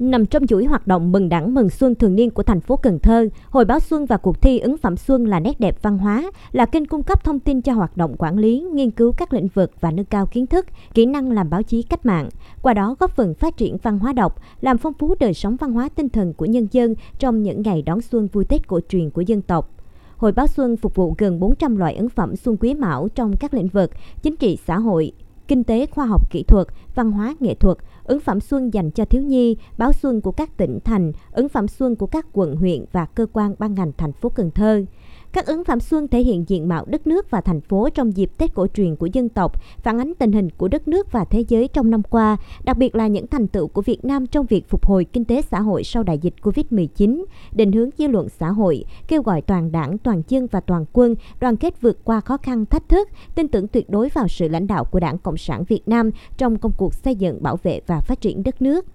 [0.00, 2.98] Nằm trong chuỗi hoạt động mừng đảng mừng xuân thường niên của thành phố Cần
[2.98, 6.30] Thơ, Hội báo xuân và cuộc thi ứng phẩm xuân là nét đẹp văn hóa,
[6.52, 9.48] là kênh cung cấp thông tin cho hoạt động quản lý, nghiên cứu các lĩnh
[9.54, 12.28] vực và nâng cao kiến thức, kỹ năng làm báo chí cách mạng.
[12.62, 15.72] Qua đó góp phần phát triển văn hóa đọc, làm phong phú đời sống văn
[15.72, 19.10] hóa tinh thần của nhân dân trong những ngày đón xuân vui Tết cổ truyền
[19.10, 19.70] của dân tộc.
[20.16, 23.54] Hội báo xuân phục vụ gần 400 loại ấn phẩm xuân quý mão trong các
[23.54, 23.90] lĩnh vực
[24.22, 25.12] chính trị xã hội,
[25.50, 29.04] kinh tế khoa học kỹ thuật, văn hóa nghệ thuật, ứng phẩm xuân dành cho
[29.04, 32.84] thiếu nhi, báo xuân của các tỉnh thành, ứng phẩm xuân của các quận huyện
[32.92, 34.84] và cơ quan ban ngành thành phố Cần Thơ.
[35.32, 38.30] Các ứng phẩm xuân thể hiện diện mạo đất nước và thành phố trong dịp
[38.38, 41.44] Tết cổ truyền của dân tộc, phản ánh tình hình của đất nước và thế
[41.48, 44.68] giới trong năm qua, đặc biệt là những thành tựu của Việt Nam trong việc
[44.68, 48.50] phục hồi kinh tế xã hội sau đại dịch Covid-19, định hướng dư luận xã
[48.50, 52.36] hội, kêu gọi toàn đảng, toàn dân và toàn quân đoàn kết vượt qua khó
[52.36, 55.64] khăn thách thức, tin tưởng tuyệt đối vào sự lãnh đạo của Đảng Cộng sản
[55.64, 58.86] Việt Nam trong công cuộc xây dựng, bảo vệ và phát triển đất nước.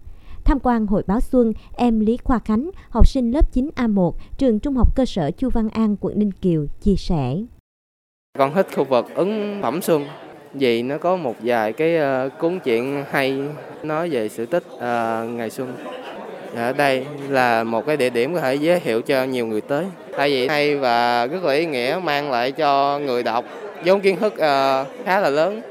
[0.45, 4.76] Tham quan Hội báo Xuân, em Lý Khoa Khánh, học sinh lớp 9A1, trường Trung
[4.76, 7.35] học cơ sở Chu Văn An, quận Ninh Kiều, chia sẻ.
[8.38, 10.05] Con thích khu vực ứng phẩm xuân
[10.54, 13.41] vì nó có một vài cái uh, cuốn chuyện hay
[13.84, 14.82] nói về sự tích uh,
[15.29, 15.73] ngày xuân.
[16.55, 19.85] Ở đây là một cái địa điểm có thể giới thiệu cho nhiều người tới.
[20.18, 23.46] Thay vì hay và rất là ý nghĩa mang lại cho người đọc
[23.85, 25.62] vốn kiến thức uh, khá là lớn.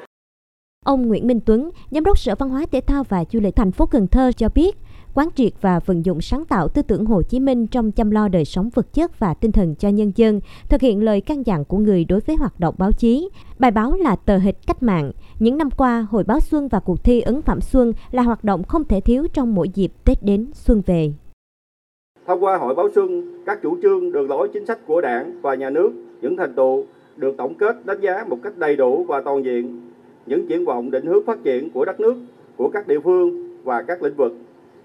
[0.85, 3.73] Ông Nguyễn Minh Tuấn, Giám đốc Sở Văn hóa Thể thao và Du lịch thành
[3.73, 4.77] phố Cần Thơ cho biết,
[5.15, 8.29] quán triệt và vận dụng sáng tạo tư tưởng Hồ Chí Minh trong chăm lo
[8.29, 11.65] đời sống vật chất và tinh thần cho nhân dân, thực hiện lời căn dặn
[11.65, 13.29] của người đối với hoạt động báo chí.
[13.59, 15.13] Bài báo là tờ hịch cách mạng.
[15.39, 18.63] Những năm qua, Hội báo Xuân và cuộc thi ấn phẩm Xuân là hoạt động
[18.65, 21.13] không thể thiếu trong mỗi dịp Tết đến xuân về.
[22.27, 25.55] Thông qua Hội báo Xuân, các chủ trương, đường lối chính sách của Đảng và
[25.55, 26.85] Nhà nước, những thành tựu
[27.17, 29.81] được tổng kết đánh giá một cách đầy đủ và toàn diện
[30.27, 32.15] những triển vọng định hướng phát triển của đất nước,
[32.57, 34.33] của các địa phương và các lĩnh vực.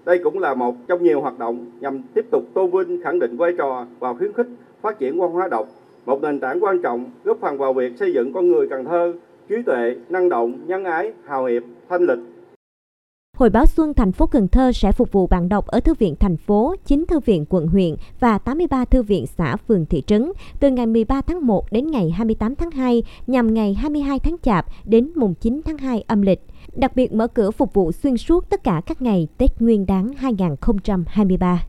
[0.04, 3.36] Đây cũng là một trong nhiều hoạt động nhằm tiếp tục tôn vinh khẳng định
[3.36, 4.46] vai trò và khuyến khích
[4.80, 5.68] phát triển văn hóa đọc,
[6.06, 9.12] một nền tảng quan trọng góp phần vào việc xây dựng con người Cần Thơ
[9.48, 12.18] trí tuệ, năng động, nhân ái, hào hiệp, thanh lịch,
[13.40, 16.14] Hội báo Xuân thành phố Cần Thơ sẽ phục vụ bạn đọc ở thư viện
[16.20, 20.32] thành phố, 9 thư viện quận huyện và 83 thư viện xã phường thị trấn
[20.60, 24.66] từ ngày 13 tháng 1 đến ngày 28 tháng 2 nhằm ngày 22 tháng Chạp
[24.84, 26.46] đến mùng 9 tháng 2 âm lịch.
[26.74, 30.12] Đặc biệt mở cửa phục vụ xuyên suốt tất cả các ngày Tết Nguyên đán
[30.16, 31.64] 2023.